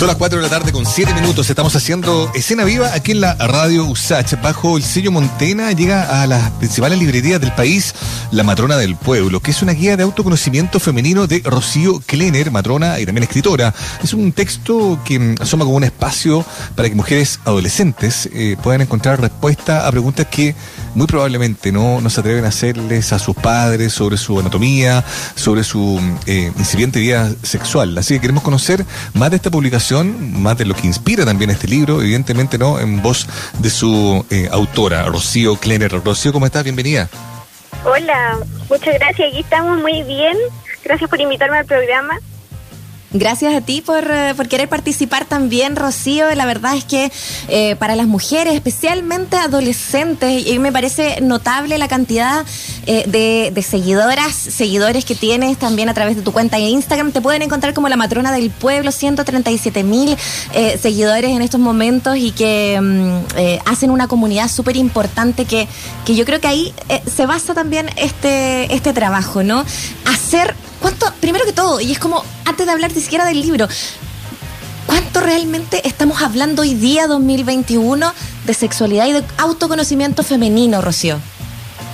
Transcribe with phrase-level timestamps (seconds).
[0.00, 1.50] Son las 4 de la tarde con 7 minutos.
[1.50, 4.40] Estamos haciendo escena viva aquí en la radio USACH.
[4.40, 7.94] Bajo el sello Montena llega a las principales librerías del país
[8.30, 12.98] La Matrona del Pueblo, que es una guía de autoconocimiento femenino de Rocío Klenner, matrona
[12.98, 13.74] y también escritora.
[14.02, 19.20] Es un texto que asoma como un espacio para que mujeres adolescentes eh, puedan encontrar
[19.20, 20.54] respuesta a preguntas que
[20.94, 25.04] muy probablemente no, no se atreven a hacerles a sus padres sobre su anatomía,
[25.34, 27.98] sobre su eh, incipiente vida sexual.
[27.98, 31.66] Así que queremos conocer más de esta publicación, más de lo que inspira también este
[31.66, 33.26] libro, evidentemente no en voz
[33.58, 35.90] de su eh, autora, Rocío Klenner.
[35.90, 36.62] Rocío, ¿cómo estás?
[36.62, 37.08] Bienvenida.
[37.84, 39.28] Hola, muchas gracias.
[39.28, 40.36] Aquí estamos muy bien.
[40.84, 42.18] Gracias por invitarme al programa.
[43.12, 46.32] Gracias a ti por, eh, por, querer participar también, Rocío.
[46.36, 47.10] La verdad es que
[47.48, 52.44] eh, para las mujeres, especialmente adolescentes, y me parece notable la cantidad
[52.86, 57.10] eh, de, de, seguidoras, seguidores que tienes también a través de tu cuenta de Instagram.
[57.10, 60.16] Te pueden encontrar como la matrona del pueblo, 137 mil
[60.80, 65.66] seguidores en estos momentos y que mm, hacen una comunidad súper importante que,
[66.04, 66.74] que yo creo que ahí
[67.12, 69.64] se basa también este, este trabajo, ¿no?
[70.04, 73.68] Hacer ¿Cuánto, primero que todo, y es como antes de hablar ni siquiera del libro,
[74.86, 78.12] ¿cuánto realmente estamos hablando hoy día, 2021,
[78.46, 81.18] de sexualidad y de autoconocimiento femenino, Rocío?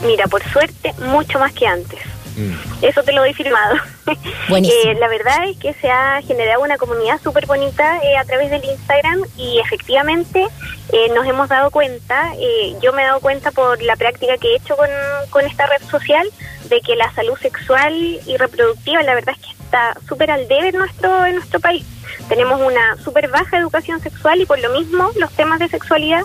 [0.04, 1.98] Mira, por suerte, mucho más que antes.
[2.36, 2.52] Mm.
[2.82, 3.76] Eso te lo doy firmado.
[4.06, 8.50] eh, la verdad es que se ha generado una comunidad súper bonita eh, a través
[8.50, 10.46] del Instagram y efectivamente
[10.92, 14.52] eh, nos hemos dado cuenta, eh, yo me he dado cuenta por la práctica que
[14.52, 14.88] he hecho con,
[15.30, 16.28] con esta red social,
[16.68, 20.68] de que la salud sexual y reproductiva la verdad es que está súper al debe
[20.68, 21.84] en nuestro, en nuestro país.
[22.28, 26.22] Tenemos una súper baja educación sexual y por lo mismo los temas de sexualidad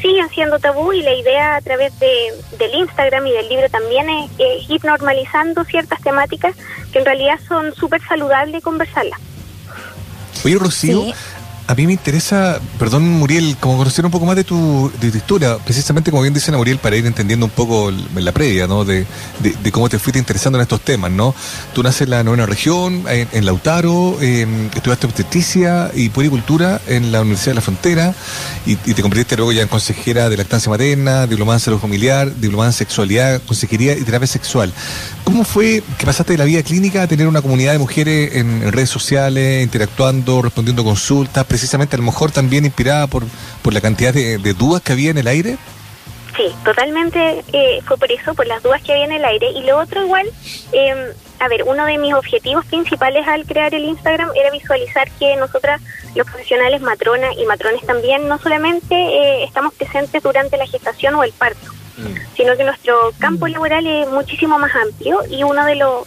[0.00, 4.08] siguen siendo tabú y la idea a través de, del Instagram y del libro también
[4.08, 4.30] es,
[4.68, 6.54] ir normalizando ciertas temáticas
[6.92, 9.20] que en realidad son súper saludables conversarlas.
[10.44, 11.04] Oye, Rocío,
[11.68, 15.58] a mí me interesa, perdón Muriel, como conocer un poco más de tu, de historia,
[15.58, 18.86] precisamente como bien dice Ana Muriel, para ir entendiendo un poco la previa, ¿no?
[18.86, 19.06] De,
[19.70, 21.34] cómo te fuiste interesando en estos temas, ¿no?
[21.74, 27.20] Tú naces en la novena región, en, Lautaro, eh, estudiaste obstetricia y puricultura en la
[27.20, 28.14] Universidad de la Frontera
[28.64, 32.70] y, te convertiste luego ya en consejera de lactancia materna, diplomada en salud familiar, diplomada
[32.70, 34.72] en sexualidad, consejería y terapia sexual.
[35.28, 38.72] ¿Cómo fue que pasaste de la vida clínica a tener una comunidad de mujeres en,
[38.72, 43.24] redes sociales, interactuando, respondiendo consultas, precisamente a lo mejor también inspirada por,
[43.60, 45.58] por la cantidad de, dudas que había en el aire?
[46.34, 49.50] Sí, totalmente eh, fue por eso, por las dudas que había en el aire.
[49.50, 50.26] Y lo otro igual,
[50.72, 55.36] eh, a ver, uno de mis objetivos principales al crear el Instagram era visualizar que
[55.36, 55.82] nosotras,
[56.14, 61.22] los profesionales matronas y matrones también, no solamente eh, estamos presentes durante la gestación o
[61.22, 61.77] el parto.
[62.36, 63.50] Sino que nuestro campo mm.
[63.50, 66.06] laboral es muchísimo más amplio y uno de los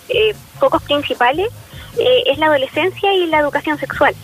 [0.59, 1.49] focos principales
[1.97, 4.15] es la adolescencia y la educación sexual.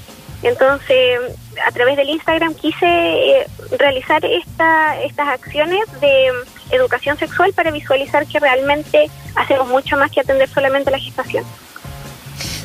[0.44, 1.20] Entonces,
[1.66, 3.48] a través del Instagram quise eh,
[3.78, 6.28] realizar esta, estas acciones de
[6.72, 11.44] educación sexual para visualizar que realmente hacemos mucho más que atender solamente la gestación.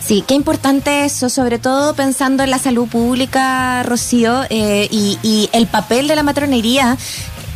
[0.01, 5.49] Sí, qué importante eso, sobre todo pensando en la salud pública, Rocío, eh, y, y,
[5.53, 6.99] el papel de la matronería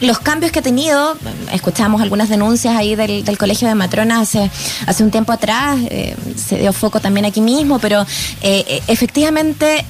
[0.00, 1.16] los cambios que ha tenido,
[1.52, 4.50] escuchamos algunas denuncias ahí del, Colegio de Matronas hace,
[4.86, 8.02] hace un tiempo atrás, eh, se dio foco también aquí mismo, pero
[8.42, 9.84] eh, eh, efectivamente,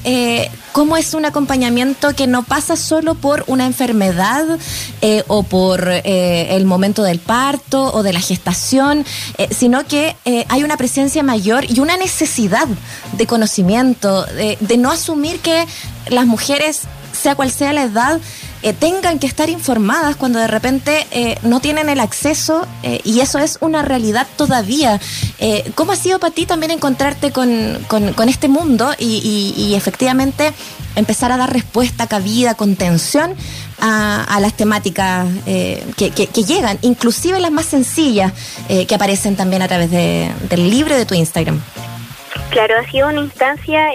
[0.72, 4.44] ¿cómo es un acompañamiento que no pasa solo por una enfermedad
[5.28, 9.04] o por el momento del parto o de la gestación,
[9.50, 10.16] sino que
[10.48, 12.66] hay una presencia mayor y una necesidad
[13.12, 15.66] de conocimiento, de no asumir que
[16.08, 18.20] las mujeres, sea cual sea la edad,
[18.62, 23.20] eh, tengan que estar informadas cuando de repente eh, no tienen el acceso eh, y
[23.20, 25.00] eso es una realidad todavía.
[25.74, 30.52] ¿Cómo ha sido para ti también encontrarte con, con, este mundo y, y, efectivamente
[30.96, 33.34] empezar a dar respuesta, cabida, contención
[33.78, 38.32] a, a las temáticas que, que, llegan, inclusive las más sencillas
[38.68, 41.60] que aparecen también a través de, del libro de tu Instagram?
[42.50, 43.88] Claro, ha sido una instancia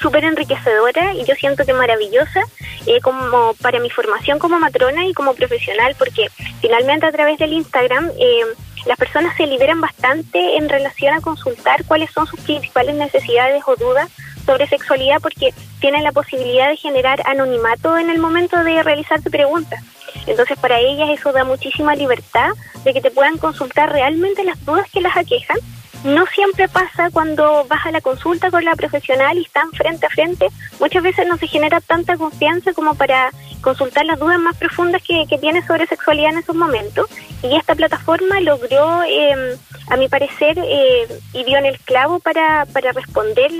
[0.00, 2.40] súper enriquecedora y yo siento que maravillosa
[2.86, 6.28] eh, como para mi formación como matrona y como profesional, porque
[6.60, 8.44] finalmente a través del Instagram eh,
[8.86, 13.76] las personas se liberan bastante en relación a consultar cuáles son sus principales necesidades o
[13.76, 14.10] dudas
[14.44, 19.82] sobre sexualidad porque tienen la posibilidad de generar anonimato en el momento de realizarte preguntas.
[20.26, 22.50] Entonces para ellas eso da muchísima libertad
[22.84, 25.58] de que te puedan consultar realmente las dudas que las aquejan
[26.04, 30.10] no siempre pasa cuando vas a la consulta con la profesional y están frente a
[30.10, 30.48] frente.
[30.80, 35.26] Muchas veces no se genera tanta confianza como para consultar las dudas más profundas que,
[35.28, 37.06] que tiene sobre sexualidad en esos momentos.
[37.42, 39.56] Y esta plataforma logró, eh,
[39.88, 43.50] a mi parecer, eh, y dio en el clavo para, para responder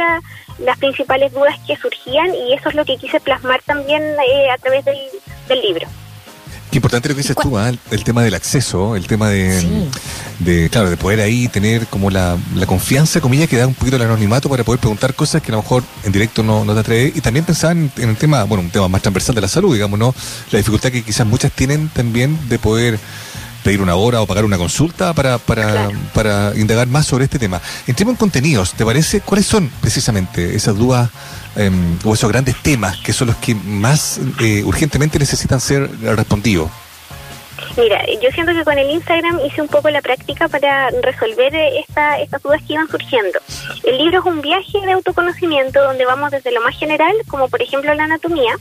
[0.58, 4.58] las principales dudas que surgían y eso es lo que quise plasmar también eh, a
[4.58, 4.98] través del,
[5.48, 5.86] del libro.
[6.72, 7.70] Qué importante lo que dices tú, ¿ah?
[7.90, 9.62] el tema del acceso, el tema de,
[10.38, 13.96] de, claro, de poder ahí tener como la, la confianza, comillas, que da un poquito
[13.96, 16.80] el anonimato para poder preguntar cosas que a lo mejor en directo no, no te
[16.80, 17.12] atreve.
[17.14, 19.74] Y también pensar en, en, el tema, bueno, un tema más transversal de la salud,
[19.74, 20.14] digamos, ¿no?
[20.50, 22.98] La dificultad que quizás muchas tienen también de poder
[23.62, 27.60] pedir una hora o pagar una consulta para, para, para indagar más sobre este tema.
[27.86, 29.20] Entremos en contenidos, ¿te parece?
[29.20, 31.10] ¿Cuáles son precisamente esas dudas
[31.56, 36.70] em, o esos grandes temas que son los que más eh, urgentemente necesitan ser respondidos?
[37.76, 42.18] Mira, yo siento que con el Instagram hice un poco la práctica para resolver esta,
[42.20, 43.38] estas dudas que iban surgiendo.
[43.84, 47.62] El libro es un viaje de autoconocimiento donde vamos desde lo más general, como por
[47.62, 48.54] ejemplo la anatomía,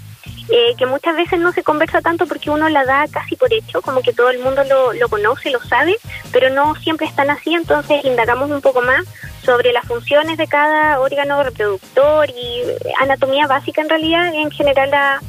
[0.51, 3.81] eh, que muchas veces no se conversa tanto porque uno la da casi por hecho,
[3.81, 5.95] como que todo el mundo lo, lo conoce, lo sabe,
[6.31, 9.05] pero no siempre están así, entonces indagamos un poco más
[9.43, 12.63] sobre las funciones de cada órgano reproductor y
[12.99, 15.21] anatomía básica en realidad, en general a,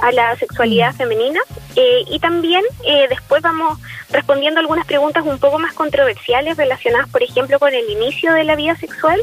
[0.00, 1.40] a la sexualidad femenina.
[1.76, 3.78] Eh, y también eh, después vamos
[4.10, 8.56] respondiendo algunas preguntas un poco más controversiales relacionadas, por ejemplo, con el inicio de la
[8.56, 9.20] vida sexual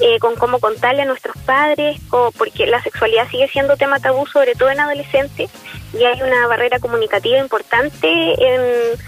[0.00, 4.26] eh, con cómo contarle a nuestros padres, o porque la sexualidad sigue siendo tema tabú,
[4.26, 5.50] sobre todo en adolescentes,
[5.92, 8.98] y hay una barrera comunicativa importante en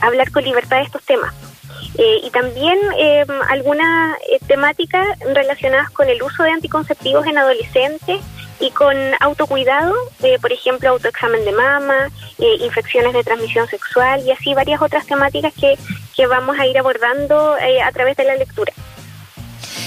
[0.00, 1.34] hablar con libertad de estos temas.
[1.96, 8.20] Eh, y también eh, algunas eh, temáticas relacionadas con el uso de anticonceptivos en adolescentes
[8.60, 9.94] y con autocuidado,
[10.40, 12.08] por ejemplo, autoexamen de mama,
[12.38, 15.78] infecciones de transmisión sexual y así varias otras temáticas que,
[16.16, 18.72] que vamos a ir abordando a través de la lectura.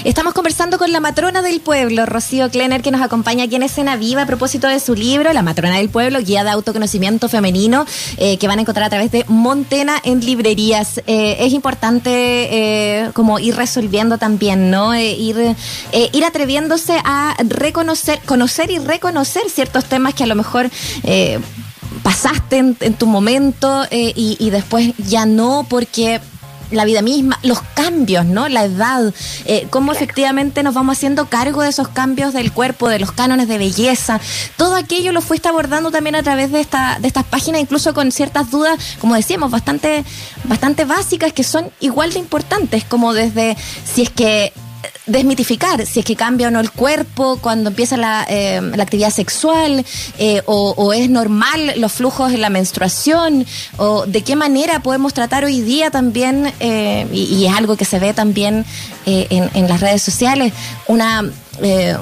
[0.04, 3.98] Estamos conversando con la matrona del pueblo, Rocío Klenner, que nos acompaña aquí en Escena
[3.98, 7.86] Viva a propósito de su libro, La matrona del pueblo, guía de autoconocimiento femenino,
[8.18, 11.02] eh, que van a encontrar a través de Montena en librerías.
[11.06, 14.98] Eh, es importante eh, como ir resolviendo también, ¿no?
[14.98, 15.56] ir,
[15.94, 20.70] ir atreviéndose a reconocer, conocer y reconocer ciertos temas que a lo mejor
[22.02, 26.20] pasaste en, tu momento y, después ya no porque
[26.72, 28.50] la vida misma, los cambios, ¿no?
[28.50, 29.14] La edad,
[29.46, 33.48] eh, cómo efectivamente nos vamos haciendo cargo de esos cambios del cuerpo, de los cánones
[33.48, 34.20] de belleza.
[34.58, 38.12] Todo aquello lo fuiste abordando también a través de, esta, de estas páginas, incluso con
[38.12, 40.04] ciertas dudas, como decíamos, bastante,
[40.46, 44.54] bastante básicas que son igual de importantes, como desde si es que
[45.06, 49.10] desmitificar si es que cambia o no el cuerpo cuando empieza la, eh, la actividad
[49.10, 49.84] sexual
[50.20, 53.46] eh, o, es normal los flujos en la menstruación
[53.78, 57.98] o de qué manera podemos tratar hoy día también eh, y, es algo que se
[57.98, 58.66] ve también
[59.06, 60.54] en, en, las redes sociales
[60.88, 61.24] una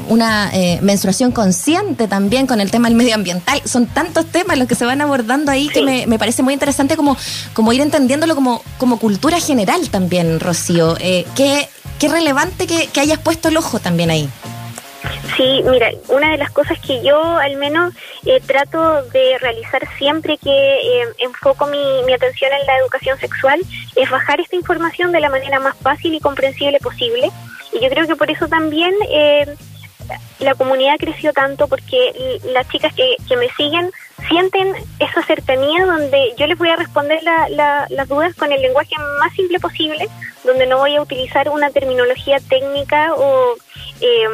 [0.07, 0.51] una
[0.81, 3.61] menstruación consciente también con el tema del medioambiental.
[3.65, 6.95] Son tantos temas los que se van abordando ahí que me, me, parece muy interesante
[6.95, 7.17] como,
[7.53, 10.95] como ir entendiéndolo como, como cultura general también, Rocío.
[11.35, 11.67] ¿qué,
[11.99, 14.29] qué relevante que, que hayas puesto el ojo también ahí.
[15.37, 17.93] Sí, mira, una de las cosas que yo al menos
[18.25, 23.61] eh, trato de realizar siempre que eh, enfoco mi, mi, atención en la educación sexual
[23.95, 27.31] es bajar esta información de la manera más fácil y comprensible posible.
[27.71, 29.45] Y yo creo que por eso también eh,
[30.39, 33.91] la comunidad creció tanto porque las chicas que, que me siguen
[34.27, 39.33] sienten esa cercanía donde yo les voy a responder las dudas con el lenguaje más
[39.33, 40.07] simple posible,
[40.43, 43.55] donde no voy a utilizar una terminología técnica o,
[44.01, 44.31] em,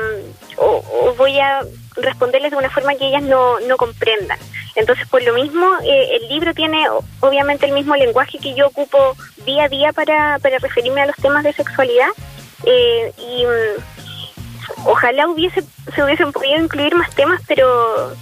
[0.58, 1.62] o, voy a
[1.98, 4.40] responderles de una forma que ellas no, no comprendan.
[4.76, 6.86] Entonces, por lo mismo, eh, el libro tiene
[7.22, 9.16] obviamente el mismo lenguaje que yo ocupo
[9.46, 12.10] día a día para, para referirme a los temas de sexualidad
[12.66, 18.14] eh, y mm, ojalá hubiese se hubiesen podido incluir más temas, pero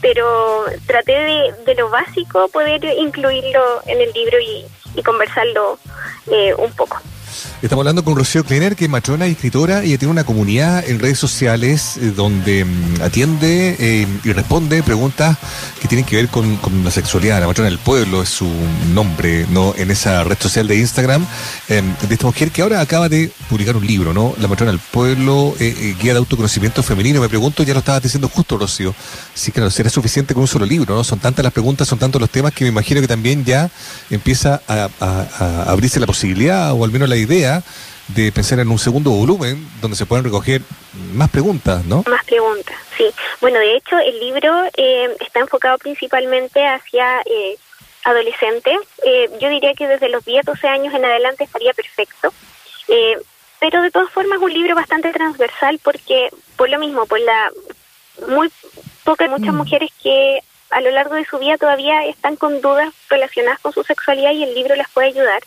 [0.00, 5.78] pero traté de, de lo básico poder incluirlo en el libro y, y conversarlo
[6.30, 7.00] eh, un poco.
[7.62, 10.98] Estamos hablando con Rocío Kleiner, que es matrona y escritora, y tiene una comunidad en
[10.98, 15.36] redes sociales eh, donde mm, atiende eh, y responde preguntas
[15.80, 17.40] que tienen que ver con, la sexualidad.
[17.40, 18.48] La matrona del pueblo es su
[18.92, 19.74] nombre, ¿no?
[19.76, 21.26] En esa red social de Instagram,
[21.68, 24.34] em, de esta mujer que ahora acaba de publicar un libro, ¿no?
[24.38, 27.20] La matrona del pueblo, eh, guía de autoconocimiento femenino.
[27.20, 28.94] Me pregunto, ya lo estabas diciendo justo, Rocío,
[29.34, 31.04] si claro, será suficiente con un solo libro, ¿no?
[31.04, 33.70] Son tantas las preguntas, son tantos los temas que me imagino que también ya
[34.10, 38.78] empieza a, a abrirse la posibilidad, o al menos la idea, de pensar en un
[38.78, 40.62] segundo volumen donde se pueden recoger
[41.12, 42.04] más preguntas, ¿no?
[42.08, 43.06] Más preguntas, sí.
[43.40, 47.56] Bueno, de hecho, el libro eh, está enfocado principalmente hacia eh,
[48.04, 48.78] adolescentes.
[49.04, 52.32] Eh, yo diría que desde los 10, 12 años en adelante estaría perfecto.
[53.58, 57.50] pero de todas formas es un libro bastante transversal porque por lo mismo, por la
[58.28, 58.50] muy
[59.04, 59.56] pocas muchas mm.
[59.56, 60.40] mujeres que
[60.70, 64.42] a lo largo de su vida todavía están con dudas relacionadas con su sexualidad y
[64.42, 65.42] el libro las puede ayudar.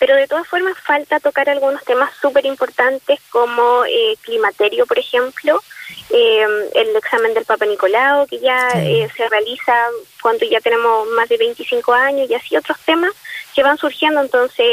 [0.00, 5.62] Pero de todas formas falta tocar algunos temas súper importantes como eh, climaterio, por ejemplo,
[6.08, 9.74] eh, el examen del Papa Nicolau, que ya eh, se realiza
[10.22, 13.12] cuando ya tenemos más de 25 años y así otros temas
[13.54, 14.66] que van surgiendo, entonces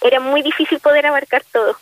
[0.00, 1.76] era muy difícil poder abarcar todo.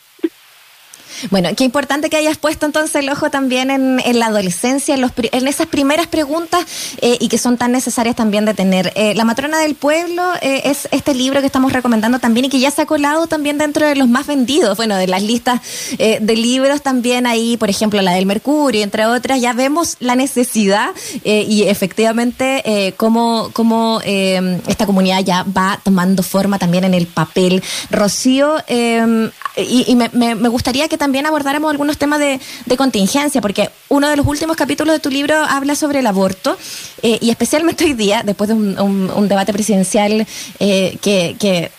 [1.30, 5.66] Bueno, qué importante que hayas puesto entonces el ojo también en, la adolescencia, en, esas
[5.66, 6.64] primeras preguntas
[7.00, 8.92] eh, y que son tan necesarias también de tener.
[8.94, 12.60] Eh, la matrona del pueblo eh, es este libro que estamos recomendando también y que
[12.60, 15.60] ya se ha colado también dentro de los más vendidos, bueno, de las listas
[15.98, 20.90] de libros también ahí, por ejemplo, la del Mercurio, entre otras, ya vemos la necesidad
[21.24, 27.62] y efectivamente cómo, cómo esta comunidad ya va tomando forma también en el papel.
[27.90, 28.56] Rocío,
[29.56, 32.40] y, me gustaría que también abordáramos algunos temas de,
[32.76, 36.56] contingencia, porque uno de los últimos capítulos de tu libro habla sobre el aborto,
[37.02, 40.26] eh, y especialmente hoy día, después de un, debate presidencial
[40.58, 41.70] eh, que,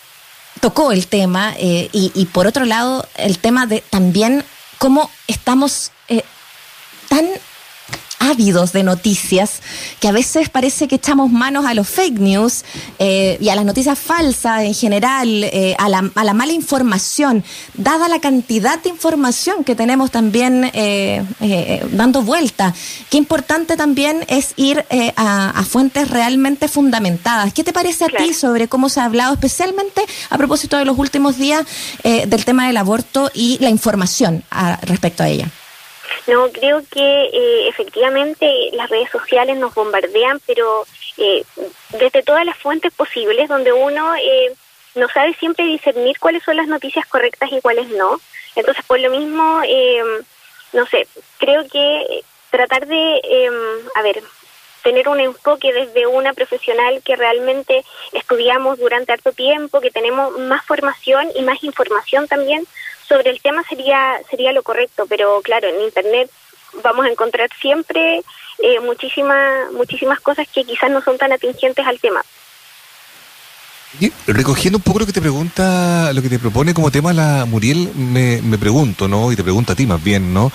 [0.61, 4.43] tocó el tema, eh, y, por otro lado, el tema de también
[4.77, 5.91] cómo estamos
[7.09, 7.25] tan
[8.19, 9.61] ávidos de noticias,
[9.99, 12.63] que a veces parece que echamos manos a los fake news
[12.99, 17.43] eh, y a las noticias falsas en general, eh, a, la, a, la, mala información,
[17.73, 21.23] dada la cantidad de información que tenemos también eh,
[21.91, 22.73] dando vuelta.
[23.09, 27.53] Qué importante también es ir a, fuentes realmente fundamentadas.
[27.53, 30.97] ¿Qué te parece a ti sobre cómo se ha hablado, especialmente a propósito de los
[30.97, 31.65] últimos días,
[32.03, 34.43] del tema del aborto y la información
[34.83, 35.51] respecto a ella?
[36.27, 40.85] No, creo que eh, efectivamente las redes sociales nos bombardean, pero
[41.17, 41.43] eh,
[41.89, 44.53] desde todas las fuentes posibles, donde uno eh,
[44.95, 48.19] no sabe siempre discernir cuáles son las noticias correctas y cuáles no.
[48.55, 49.61] Entonces, por lo mismo,
[50.71, 51.07] no sé,
[51.37, 53.49] creo que tratar de,
[53.95, 54.23] a ver,
[54.81, 57.83] tener un enfoque desde una profesional que realmente
[58.13, 62.65] estudiamos durante harto tiempo, que tenemos más formación y más información también
[63.07, 66.29] sobre el tema sería sería lo correcto, pero claro, en internet
[66.83, 68.23] vamos a encontrar siempre
[68.59, 72.21] eh, muchísimas muchísimas cosas que quizás no son tan atingentes al tema.
[74.27, 77.91] recogiendo un poco lo que te pregunta, lo que te propone como tema la Muriel,
[77.95, 79.31] me, me pregunto, ¿no?
[79.31, 80.51] Y te pregunto a ti más bien, ¿no?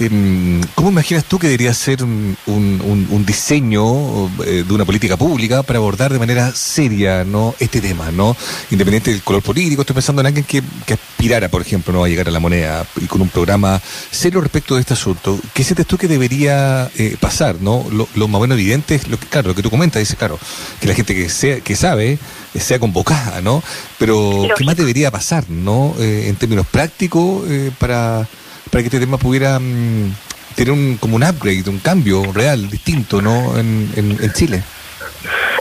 [0.00, 5.62] Em, ¿Cómo imaginas tú que debería ser un, un, diseño eh, de una política pública
[5.62, 8.36] para abordar de manera seria no este tema, no
[8.72, 9.82] independiente del color político?
[9.82, 13.06] Estoy pensando en alguien que, aspirara, por ejemplo, no a llegar a la moneda y
[13.06, 15.38] con un programa serio respecto de este asunto.
[15.52, 17.60] ¿Qué sientes tú que debería eh, pasar?
[17.60, 20.40] no lo, más bueno evidente es lo que, claro, lo que tú comentas, dice, claro,
[20.80, 22.18] que la gente que sea que sabe
[22.52, 23.62] eh, sea convocada, ¿no?
[23.98, 25.94] Pero ¿qué más debería pasar, no?
[25.98, 27.44] en términos prácticos
[27.78, 28.26] para
[28.70, 30.14] para que este tema pudiera mm,
[30.54, 33.58] tener un, como un upgrade, un cambio real, distinto, ¿no?
[33.58, 34.62] En, en, Chile.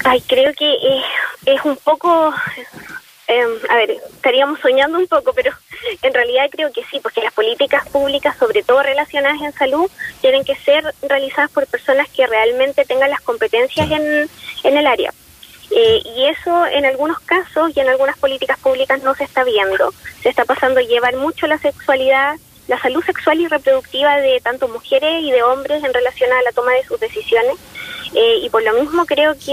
[0.04, 0.76] Ay, creo que
[1.46, 2.34] es un poco,
[3.28, 5.52] em, a ver, estaríamos soñando un poco, pero
[6.02, 9.90] en realidad creo que sí, porque las políticas públicas, sobre todo relacionadas en salud,
[10.22, 14.30] tienen que ser realizadas por personas que realmente tengan las competencias en,
[14.64, 15.14] en el área.
[15.76, 19.94] Eh, y eso en algunos casos y en algunas políticas públicas no se está viendo.
[20.22, 22.36] Se está pasando a llevar mucho la sexualidad
[22.68, 26.52] la salud sexual y reproductiva de tanto mujeres y de hombres en relación a la
[26.52, 27.56] toma de sus decisiones.
[28.16, 29.52] Eh, y por lo mismo creo que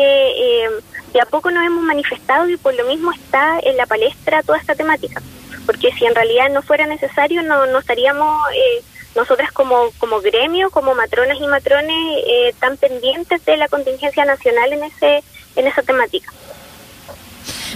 [0.64, 0.70] eh,
[1.12, 4.58] de a poco nos hemos manifestado y por lo mismo está en la palestra toda
[4.58, 5.20] esta temática.
[5.66, 8.82] Porque si en realidad no fuera necesario, no, no estaríamos eh,
[9.16, 12.24] nosotras como, como gremio, como matronas y matrones,
[12.60, 15.24] tan pendientes de la contingencia nacional en, ese,
[15.56, 16.32] en esa temática.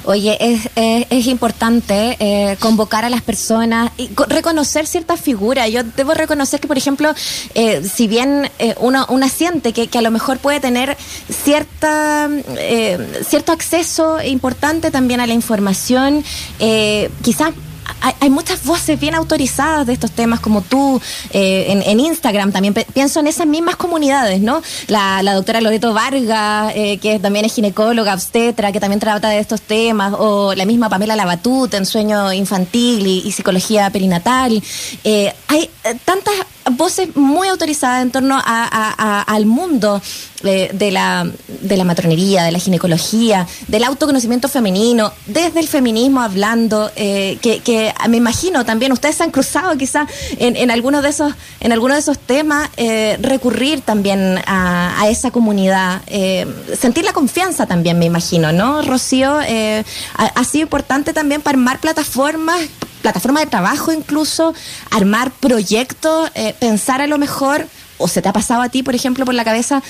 [0.06, 5.70] Oye, es, es, importante eh, convocar a las personas y reconocer ciertas figuras.
[5.70, 7.14] Yo debo reconocer que, por ejemplo,
[7.54, 10.96] eh, si bien eh, uno, uno siente que, a lo mejor puede tener
[11.30, 12.28] cierta
[13.26, 16.24] cierto acceso importante también a la información,
[17.22, 17.54] quizás
[18.20, 21.00] hay, muchas voces bien autorizadas de estos temas, como tú
[21.30, 22.74] eh, en, Instagram también.
[22.74, 24.62] pienso en esas mismas comunidades, ¿no?
[24.88, 29.62] La, doctora Loreto Vargas, eh, que también es ginecóloga, obstetra, que también trata de estos
[29.62, 34.62] temas, o la misma Pamela Labatut en sueño infantil y, psicología perinatal.
[35.02, 35.68] Eh, hay
[36.04, 36.34] tantas
[36.72, 40.00] voces muy autorizadas en torno al mundo
[40.44, 46.90] de, la, de la matronería, de la ginecología, del autoconocimiento femenino, desde el feminismo hablando,
[46.94, 50.08] que, que que me imagino también ustedes se han cruzado quizás
[50.38, 55.30] en, en, algunos de esos en algunos de esos temas eh, recurrir también a, esa
[55.30, 56.46] comunidad eh,
[56.78, 59.84] sentir la confianza también me imagino no Rocío eh,
[60.16, 62.60] ha, sido importante también para armar plataformas
[63.02, 64.54] plataformas de trabajo incluso
[64.90, 67.66] armar proyectos pensar a lo mejor
[67.98, 69.82] o se te ha pasado a ti por ejemplo por la cabeza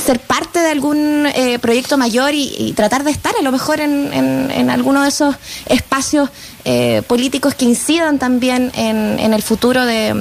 [0.00, 4.12] ser parte de algún eh, proyecto mayor y, tratar de estar a lo mejor en,
[4.12, 5.34] en, alguno de esos
[5.66, 6.30] espacios
[6.64, 10.14] eh, políticos que incidan también en, el futuro de,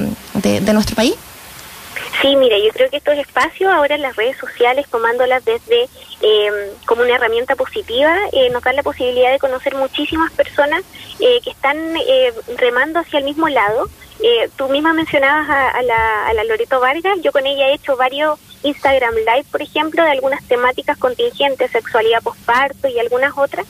[0.74, 1.16] nuestro país?
[2.22, 5.84] Sí, mire, yo creo que estos espacios ahora en las redes sociales, tomándolas desde
[6.22, 6.54] em,
[6.86, 10.84] como una herramienta positiva, eh, nos dan la posibilidad de conocer muchísimas personas
[11.18, 11.78] que están
[12.58, 13.90] remando hacia el mismo lado.
[14.58, 18.40] tú misma mencionabas a, la, a la Loreto Vargas, yo con ella he hecho varios
[18.64, 23.66] Instagram Live, por ejemplo, de algunas temáticas contingentes, sexualidad posparto y algunas otras.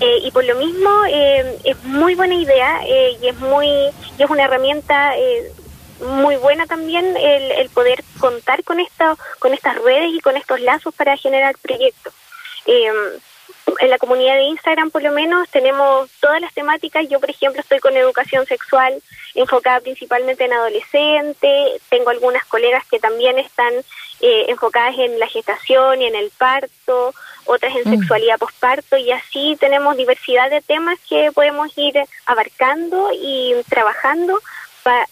[0.00, 4.22] Eh, y por lo mismo eh, es muy buena idea eh, y es muy y
[4.22, 5.14] es una herramienta
[6.00, 10.60] muy buena también el, el, poder contar con esto, con estas redes y con estos
[10.60, 12.12] lazos para generar proyectos.
[13.80, 17.08] En la comunidad de Instagram por lo menos tenemos todas las temáticas.
[17.08, 19.02] Yo por ejemplo estoy con educación sexual
[19.34, 21.82] enfocada principalmente en adolescentes.
[21.88, 23.72] Tengo algunas colegas que también están
[24.20, 27.98] eh, enfocadas en la gestación y en el parto, otras en mm.
[27.98, 34.40] sexualidad posparto y así tenemos diversidad de temas que podemos ir abarcando y trabajando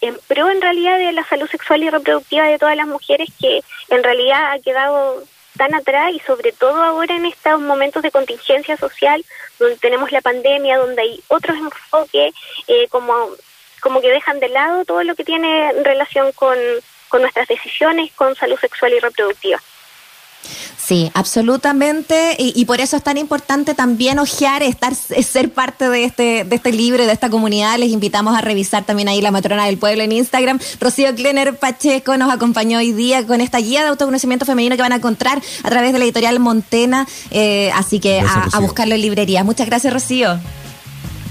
[0.00, 3.60] en pro en realidad de la salud sexual y reproductiva de todas las mujeres que
[3.88, 5.22] en realidad ha quedado
[5.56, 9.24] tan atrás y sobre todo ahora en estos momentos de contingencia social
[9.58, 12.34] donde tenemos la pandemia, donde hay otros enfoques
[12.66, 13.12] eh, como,
[13.80, 16.56] como que dejan de lado todo lo que tiene relación con
[17.14, 19.62] con nuestras decisiones con salud sexual y reproductiva.
[20.76, 22.36] Sí, absolutamente.
[22.38, 26.72] Y, por eso es tan importante también ojear, estar, ser parte de este, de este
[26.72, 27.78] libro y de esta comunidad.
[27.78, 30.58] Les invitamos a revisar también ahí la matrona del pueblo en Instagram.
[30.80, 34.92] Rocío Klenner Pacheco nos acompañó hoy día con esta guía de autoconocimiento femenino que van
[34.92, 37.06] a encontrar a través de la editorial Montena.
[37.30, 39.42] Eh, así que a, a buscarlo en librería.
[39.42, 40.38] Muchas gracias, Rocío.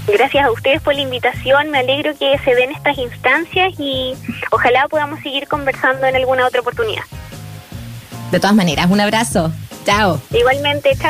[0.06, 4.14] Gracias a ustedes por la invitación, me alegro que se den estas instancias y
[4.50, 7.04] ojalá podamos seguir conversando en alguna otra oportunidad.
[8.30, 9.52] De todas maneras, un abrazo.
[9.84, 10.20] Chao.
[10.30, 11.02] Igualmente, chao.